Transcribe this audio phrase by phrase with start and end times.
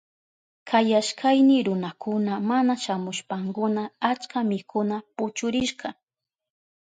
[0.69, 5.87] Kayashkayni runakuna mana shamushpankuna achka mikuna puchurishka.